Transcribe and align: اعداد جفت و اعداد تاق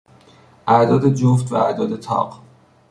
اعداد 0.67 1.13
جفت 1.13 1.51
و 1.51 1.55
اعداد 1.55 1.99
تاق 1.99 2.43